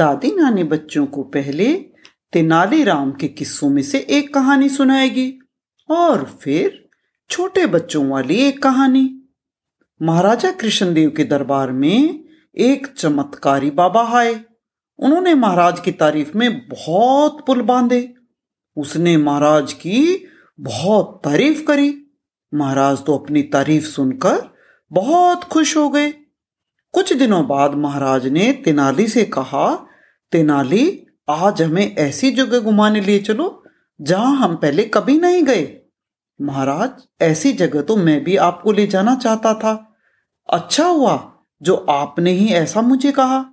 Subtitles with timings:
[0.00, 1.74] दादी नानी बच्चों को पहले
[2.32, 5.38] तेनालीराम के किस्सों में से एक कहानी सुनाएगी।
[5.90, 6.88] और फिर
[7.30, 9.22] छोटे बच्चों वाली एक कहानी।
[10.02, 12.24] महाराजा कृष्णदेव के दरबार में
[12.58, 14.44] एक चमत्कारी बाबा आए।
[14.98, 18.14] उन्होंने महाराज की तारीफ़ में बहुत पुल बांधे।
[18.76, 20.26] उसने महाराज की
[20.60, 22.06] बहुत तारीफ़ करी।
[22.54, 24.54] महाराज तो अपनी तारीफ़ सुनकर
[24.92, 26.10] बहुत खुश हो गए।
[26.92, 29.86] कुछ दिनों बाद महाराज ने तेनाली से कहा
[30.32, 33.64] तेनाली, आज हमें ऐसी जगह घुमाने लिए चलो,
[34.00, 35.80] जहाँ हम पहले कभी नहीं गए।
[36.42, 39.96] महाराज, ऐसी जगह तो मैं भी आपको ले जाना चाहता था।
[40.52, 43.44] अच्छा हुआ, जो आपने ही ऐसा मुझे कहा।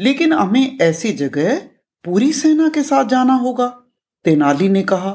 [0.00, 1.56] लेकिन हमें ऐसी जगह
[2.04, 3.68] पूरी सेना के साथ जाना होगा,
[4.24, 5.10] तेनाली ने कहा।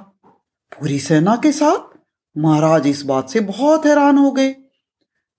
[0.73, 1.97] पूरी सेना के साथ?
[2.37, 4.51] महाराज इस बात से बहुत हैरान हो गए।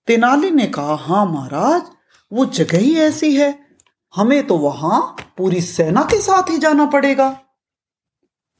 [0.07, 1.83] तेनाली ने कहा हाँ महाराज,
[2.33, 3.64] वो जगह ही ऐसी है।
[4.15, 7.41] हमें तो वहाँ पूरी सेना के साथ ही जाना पड़ेगा।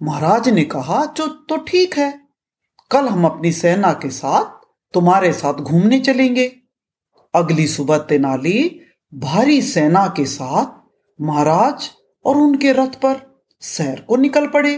[0.03, 2.21] महाराज ने कहा, जो तो ठीक है।
[2.91, 6.55] कल हम अपनी सेना के साथ तुम्हारे साथ घूमने चलेंगे।
[7.35, 8.81] अगली सुबह तेनाली
[9.13, 10.65] भारी सेना के साथ
[11.21, 11.89] महाराज
[12.25, 14.77] और उनके रथ पर शहर को निकल पड़े।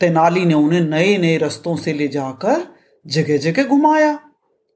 [0.00, 2.66] तेनाली ने उन्हें नए नए रस्तों से ले जाकर
[3.06, 4.18] जगह जगह घुमाया।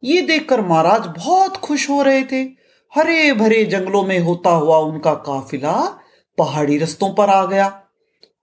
[0.04, 2.61] ये देखकर महाराज बहुत खुश हो रहे थे।
[2.92, 5.72] हरे भरे जंगलों में होता हुआ उनका काफिला
[6.38, 7.68] पहाड़ी रस्तों पर आ गया।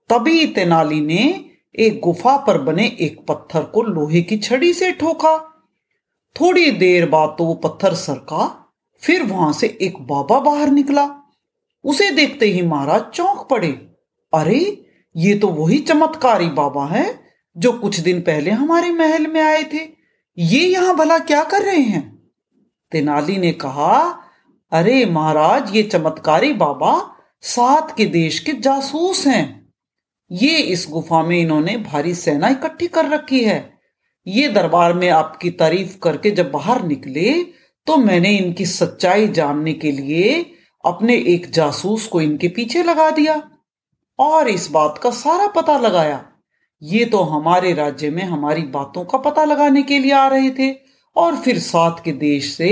[0.10, 5.38] तभी तेनाली ने एक गुफा पर बने एक पत्थर को लोहे की छड़ी से ठोका।
[6.36, 11.08] थोड़ी देर बाद तो वो पत्थर सरका, फिर वहाँ से एक बाबा बाहर निकला।
[11.84, 13.72] उसे देखते ही महाराज चौंक पड़े।
[14.34, 17.20] अरे, ये तो वही चमत्कारी बाबा है
[17.58, 19.88] जो कुछ दिन पहले हमारे महल में आए थे।
[20.38, 22.32] ये यहाँ भला क्या कर रहे हैं?
[22.92, 24.26] तेनाली ने कहा
[24.72, 26.94] अरे महाराज, ये चमत्कारी बाबा
[27.44, 29.74] सात के देश के जासूस हैं।
[30.32, 33.58] ये इस गुफा में इन्होंने भारी सेना इकट्ठी कर रखी है।
[34.28, 37.34] ये दरबार में आपकी तारीफ़ करके जब बाहर निकले
[37.88, 40.46] तो मैंने इनकी सच्चाई जानने के लिए
[40.84, 43.42] अपने एक जासूस को इनके पीछे लगा दिया
[44.20, 46.24] और इस बात का सारा पता लगाया।
[46.82, 50.74] ये तो हमारे राज्य में हमारी बातों का पता लगाने के लिए आ रहे थे
[51.16, 52.70] और फिर सात के देश से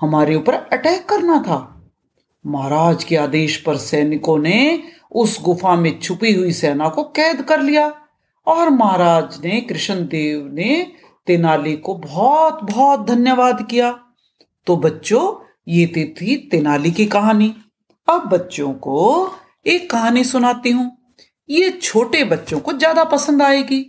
[0.00, 1.58] हमारे ऊपर अटैक करना था।
[2.44, 4.82] महाराज के आदेश पर सैनिकों ने
[5.12, 7.92] उस गुफा में छुपी हुई सेना को कैद कर लिया
[8.46, 10.86] और महाराज ने कृष्ण देव ने
[11.26, 13.90] तेनाली को बहुत बहुत धन्यवाद किया।
[14.66, 17.54] तो बच्चों, ये थी तेनाली की कहानी।
[18.08, 19.30] अब बच्चों को
[19.66, 20.90] एक कहानी सुनाती हूँ।
[21.48, 23.80] ये छोटे बच्चों को ज़्यादा पसंद आएगी।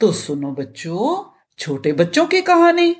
[0.00, 1.24] तो सुनो बच्चों,
[1.58, 2.94] छोटे बच्चों की कहानी।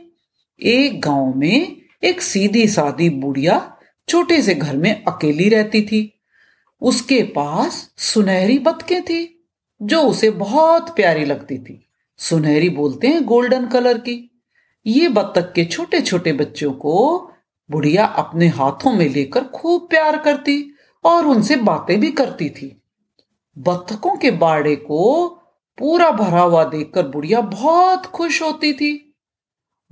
[0.61, 3.77] एक गाँव में एक सीधी सादी बुढ़िया
[4.09, 6.21] छोटे से घर में अकेली रहती थी।
[6.81, 9.49] उसके पास सुनहरी बतखें थी,
[9.83, 11.89] जो उसे बहुत प्यारी लगती थी।
[12.19, 14.43] सुनहरी बोलते हैं गोल्डन कलर की।
[14.87, 17.31] ये बत्तख के छोटे छोटे बच्चों को
[17.71, 22.83] बुढ़िया अपने हाथों में लेकर खूब प्यार करती और उनसे बातें भी करती थी।
[23.59, 25.29] बत्तखों के बाड़े को
[25.79, 29.15] पूरा भरा हुआ देखकर बुढ़िया बहुत खुश होती थी।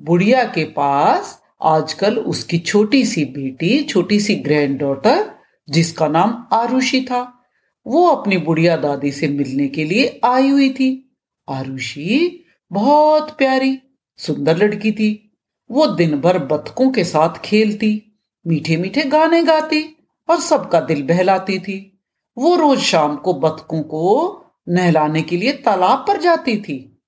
[0.00, 5.30] बुढ़िया के पास आजकल उसकी छोटी सी बेटी, छोटी सी ग्रैंड डॉटर
[5.70, 7.44] जिसका नाम आरुषि था,
[7.86, 11.18] वो अपनी बुढ़िया दादी से मिलने के लिए आई हुई थी।
[11.48, 13.78] आरुषि बहुत प्यारी,
[14.16, 15.38] सुंदर लड़की थी।
[15.70, 18.02] वो दिन भर बतकों के साथ खेलती
[18.46, 19.96] मीठे मीठे गाने गाती
[20.30, 22.04] और सबका दिल बहलाती थी।
[22.38, 27.02] वो रोज शाम को बतकों को नहलाने के लिए तालाब पर जाती थी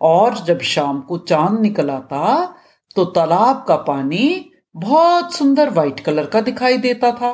[0.00, 2.54] और जब शाम को चाँद निकल आता
[2.96, 7.32] तो तालाब का पानी बहुत सुंदर व्हाइट कलर का दिखाई देता था।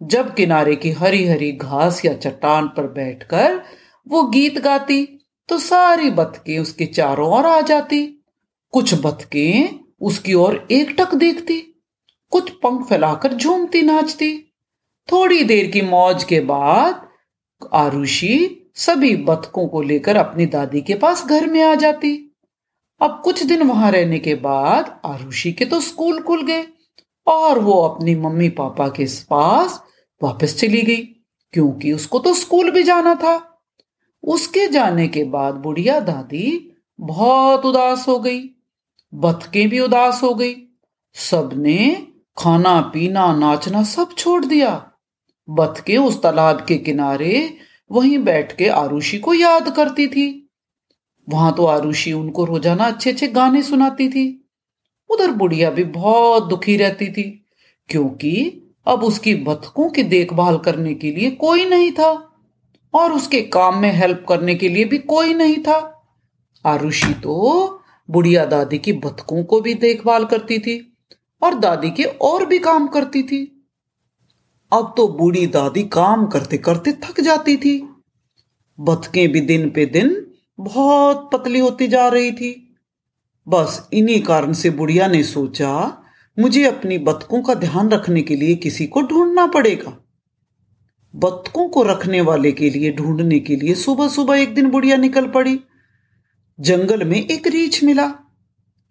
[0.00, 3.60] जब किनारे की हरी हरी घास या चट्टान पर बैठकर
[4.06, 5.04] वो गीत गाती
[5.48, 8.04] तो सारी बतकें उसके चारों ओर आ जाती।
[8.74, 11.56] कुछ बतकें उसकी ओर एकटक देखती,
[12.32, 14.36] कुछ पंख फैलाकर झूमती, नाचती।
[15.08, 17.08] थोड़ी देर की मौज के बाद
[17.74, 22.29] आरुषि सभी बतकों को लेकर अपनी दादी के पास घर में आ जाती।
[23.00, 26.66] अब कुछ दिन वहाँ रहने के बाद आरुषि के तो स्कूल खुल गए
[27.26, 29.82] और वो अपनी मम्मी पापा के पास
[30.22, 31.02] वापस चली गई,
[31.54, 33.62] क्योंकि उसको तो स्कूल भी जाना था।
[34.24, 38.40] उसके जाने के बाद बुढ़िया दादी बहुत उदास हो गई
[39.12, 40.54] बतकें भी उदास हो गई,
[41.14, 42.06] सबने
[42.38, 44.90] खाना पीना नाचना सब छोड़ दिया।
[45.48, 47.56] बतके उस तालाब के किनारे
[47.90, 50.39] वहीं बैठ के आरुषि को याद करती थी।
[51.30, 54.26] वहाँ तो आरुषि उनको रोज़ाना अच्छे अच्छे गाने सुनाती थी।
[55.10, 57.22] उधर बुढ़िया भी बहुत दुखी रहती थी,
[57.88, 58.32] क्योंकि
[58.86, 62.10] अब उसकी बतखों की देखभाल करने के लिए कोई नहीं था
[62.94, 65.78] और उसके काम में हेल्प करने के लिए भी कोई नहीं था।
[66.64, 70.76] आरुषि तो बुढ़िया दादी की बतखों को भी देखभाल करती थी
[71.42, 73.44] और दादी के और भी काम करती थी।
[74.72, 77.78] अब तो बूढ़ी दादी काम करते करते थक जाती थी।
[78.78, 80.10] बतखें भी दिन पे दिन
[80.60, 82.76] बहुत पतली होती जा रही थी।
[83.48, 86.02] बस इन्हीं कारण से बुढ़िया ने सोचा,
[86.38, 90.04] मुझे अपनी बतकों का ध्यान रखने के लिए किसी को ढूंढना पड़ेगा।
[91.16, 95.26] बतकों को रखने वाले के लिए ढूँढने के लिए सुबह सुबह एक दिन बुढ़िया निकल
[95.26, 95.60] पड़ी।
[96.60, 98.06] जंगल में एक रीछ मिला।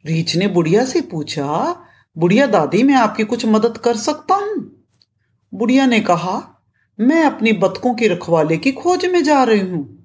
[0.05, 1.75] रीछ ने बुढ़िया से पूछा,
[2.17, 4.85] बुढ़िया दादी, मैं आपकी कुछ मदद कर सकता हूँ?
[5.53, 6.63] बुढ़िया ने कहा,
[6.99, 9.98] मैं अपनी बतकों की रखवाले की खोज में जा रही हूँ।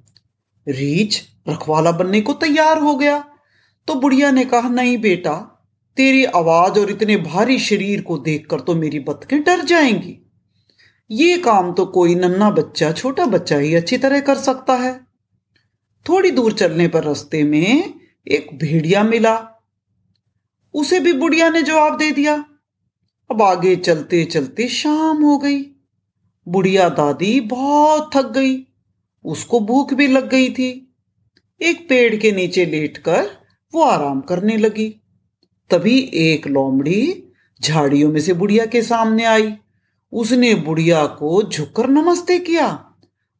[0.68, 3.24] रीछ रखवाला बनने को तैयार हो गया।
[3.86, 5.50] तो बुढ़िया ने कहा, नहीं बेटा,
[5.96, 10.30] तेरी आवाज़ और इतने भारी शरीर को देखकर तो मेरी बतखें डर जाएँगी।
[11.10, 15.06] ये काम तो कोई नन्ना बच्चा, छोटा बच्चा ही अच्छी तरह कर सकता है।
[16.08, 17.94] थोड़ी दूर चलने पर रास्ते में
[18.28, 19.48] एक भेड़िया मिला।
[20.74, 22.44] उसे भी बुढ़िया ने जवाब दे दिया।
[23.30, 25.62] अब आगे चलते चलते शाम हो गई।
[26.48, 28.66] बुढ़िया दादी बहुत थक गई।
[29.24, 30.94] उसको भूख भी लग गई थी।
[31.62, 33.30] एक पेड़ के नीचे लेटकर
[33.74, 35.02] वो आराम करने लगी।
[35.70, 37.32] तभी एक लोमड़ी
[37.62, 39.54] झाड़ियों में से बुढ़िया के सामने आई।
[40.12, 42.84] उसने बुढ़िया को झुककर नमस्ते किया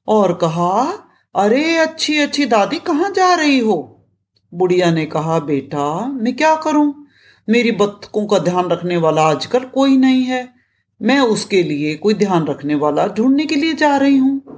[0.09, 0.93] और कहा,
[1.35, 4.07] अरे, अच्छी अच्छी, दादी, कहाँ जा रही हो?
[4.55, 7.07] बुढ़िया ने कहा, बेटा, मैं क्या करूँ?
[7.49, 10.55] मेरी बत्तकों का ध्यान रखने वाला आजकल कोई नहीं है।
[11.03, 14.54] मैं उसके लिए कोई ध्यान रखने वाला ढूँढने के लिए जा रही हूँ।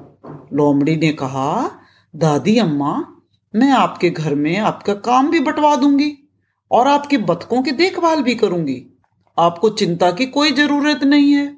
[0.53, 1.81] लोमड़ी ने कहा,
[2.17, 3.13] दादी, अम्मा,
[3.55, 6.19] मैं आपके घर में आपका काम भी बंटवा दूँगी
[6.71, 8.87] और आपकी बतकों की देखभाल भी करूँगी।
[9.39, 11.57] आपको चिंता की कोई ज़रूरत नहीं है।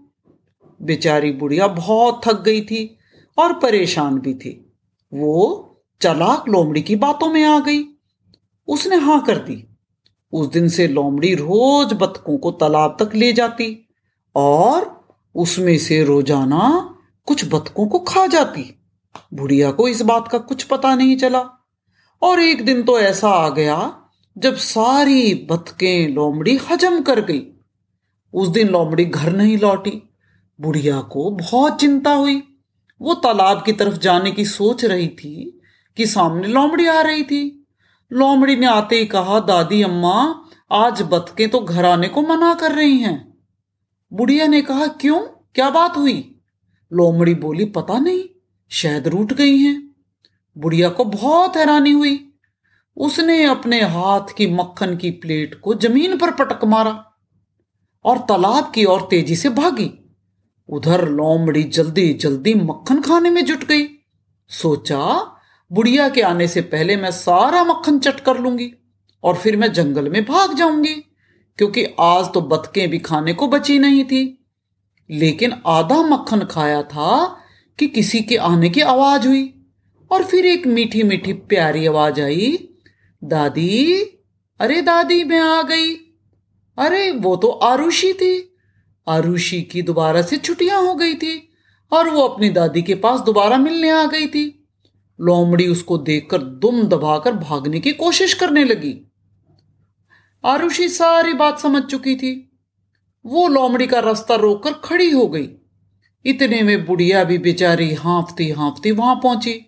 [0.82, 2.98] बेचारी बुढ़िया बहुत थक गई थी
[3.38, 4.72] और परेशान भी थी।
[5.14, 5.64] वो
[6.00, 7.84] चलाक लोमड़ी की बातों में आ गई।
[8.68, 9.64] उसने हाँ कर दी।
[10.32, 13.88] उस दिन से लोमड़ी रोज बतकों को तालाब तक ले जाती
[14.36, 15.04] और
[15.34, 16.94] उसमें से रोज़ाना
[17.28, 18.82] कुछ बतकों को खा जाती।
[19.34, 21.68] बुढ़िया को इस बात का कुछ पता नहीं चला।
[22.22, 24.02] और एक दिन तो ऐसा आ गया,
[24.38, 27.46] जब सारी बतकें लोमड़ी हजम कर गई।
[28.34, 30.14] उस दिन लोमड़ी घर नहीं लौटी।
[30.60, 32.42] बुढ़िया को बहुत चिंता हुई।
[33.00, 35.60] वो तालाब की तरफ़ जाने की सोच रही थी
[35.96, 37.66] कि सामने लोमड़ी आ रही थी।
[38.12, 42.72] लोमड़ी ने आते ही कहा, दादी, अम्मा, आज बतकें तो घर आने को मना कर
[42.72, 43.38] रही हैं।
[44.12, 45.20] बुढ़िया ने कहा, क्यों?
[45.54, 46.34] क्या बात हुई?
[46.92, 48.24] लोमड़ी बोली, पता नहीं,
[48.70, 49.94] शायद रूट गई हैं।
[50.56, 52.24] बुढ़िया को बहुत हैरानी हुई।
[52.96, 57.04] उसने अपने हाथ की मक्खन की प्लेट को ज़मीन पर पटक मारा
[58.04, 59.90] और तालाब की ओर तेज़ी से भागी।
[60.68, 63.86] उधर लोमड़ी जल्दी जल्दी मक्खन खाने में जुट गई।
[64.50, 65.34] सोचा,
[65.70, 68.72] बुढ़िया के आने से पहले मैं सारा मक्खन चट कर लूँगी
[69.24, 70.94] और फिर मैं जंगल में भाग जाऊँगी,
[71.58, 74.37] क्योंकि आज तो बतकें भी खाने को बची नहीं थी।
[75.10, 77.38] लेकिन आधा मक्खन खाया था
[77.78, 79.54] कि किसी के आने की आवाज़ हुई।
[80.10, 82.68] और फिर एक मीठी मीठी प्यारी आवाज़ आई,
[83.24, 84.02] दादी,
[84.60, 85.94] अरे दादी, मैं आ गई।
[86.78, 88.54] अरे, वो तो आरुषि थी।
[89.08, 91.52] आरुषि की दोबारा से छुट्टियाँ हो गई थी
[91.92, 94.68] और वो अपनी दादी के पास दोबारा मिलने आ गई थी।
[95.20, 99.12] लोमड़ी उसको देखकर दुम दबाकर भागने की कोशिश करने लगी।
[100.44, 102.47] आरुषि सारी बात समझ चुकी थी।
[103.28, 105.48] वो लोमड़ी का रास्ता रोककर खड़ी हो गई।
[106.24, 109.66] इतने में बुढ़िया भी बेचारी हाँफती हाँफती वहाँ पहुँची।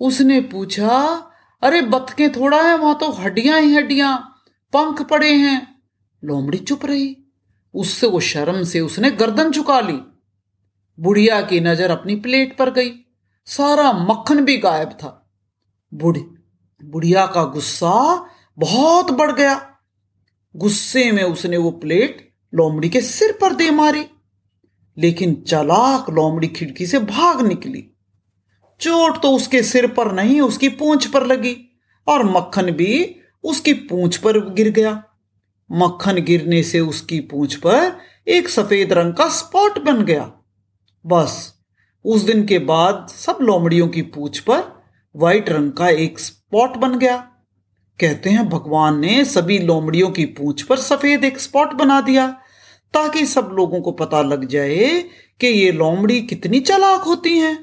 [0.00, 0.98] उसने पूछा,
[1.62, 4.36] अरे बतके थोड़ा है, वहाँ तो हड्डियाँ ही हड्डियाँ,
[4.72, 5.82] पंख पड़े हैं।
[6.24, 7.16] लोमड़ी चुप रही।
[7.74, 10.00] उससे वो शर्म से उसने गर्दन झुका ली।
[10.98, 12.90] बुढ़िया की नज़र अपनी प्लेट पर गई।
[13.44, 15.30] सारा मक्खन भी गायब था।
[15.94, 16.24] बुढ़ी,
[16.84, 18.26] बुढ़िया का गुस्सा
[18.58, 19.74] बहुत बढ़ गया।
[20.56, 24.04] गुस्से में उसने वो प्लेट लोमड़ी के सिर पर दे मारी,
[24.98, 27.86] लेकिन चलाक लोमड़ी खिड़की से भाग निकली।
[28.80, 31.56] चोट तो उसके सिर पर नहीं, उसकी पूंछ पर लगी,
[32.08, 35.04] और मक्खन भी उसकी पूंछ पर गिर गया।
[35.72, 40.32] मक्खन गिरने से उसकी पूंछ पर एक सफ़ेद रंग का स्पॉट बन गया।
[41.06, 41.54] बस,
[42.04, 44.62] उस दिन के बाद सब लोमड़ियों की पूंछ पर
[45.16, 47.29] व्हाइट रंग का एक स्पॉट बन गया।
[48.00, 52.26] कहते हैं, भगवान ने सभी लोमड़ियों की पूंछ पर सफ़ेद एक स्पॉट बना दिया,
[52.94, 55.04] ताकि सब लोगों को पता लग जाए
[55.40, 57.58] कि ये लोमड़ी कितनी चालाक होती हैं।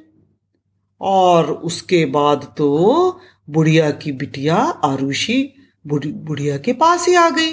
[1.01, 5.53] और उसके बाद तो बुढ़िया की बिटिया आरुषि
[5.87, 7.51] बुढ़िया के पास ही आ गई।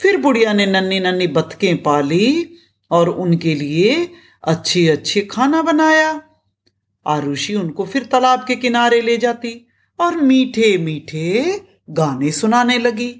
[0.00, 2.54] फिर बुढ़िया ने नन्नी नन्नी बतकें पाली
[2.90, 4.10] और उनके लिए
[4.44, 6.20] अच्छी अच्छी खाना बनाया।
[7.06, 9.66] आरुषि उनको फिर तालाब के किनारे ले जाती
[10.00, 13.14] और मीठे मीठे गाने सुनाने लगी